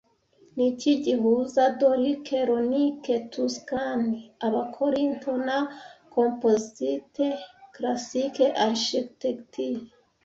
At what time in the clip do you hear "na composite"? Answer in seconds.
5.47-7.25